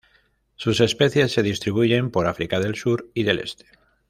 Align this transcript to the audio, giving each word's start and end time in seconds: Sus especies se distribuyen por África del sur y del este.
Sus 0.55 0.81
especies 0.81 1.31
se 1.31 1.43
distribuyen 1.43 2.09
por 2.09 2.25
África 2.25 2.59
del 2.59 2.73
sur 2.73 3.11
y 3.13 3.21
del 3.21 3.37
este. 3.37 3.67